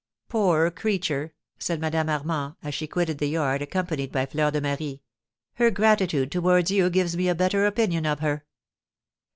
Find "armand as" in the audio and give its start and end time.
2.09-2.73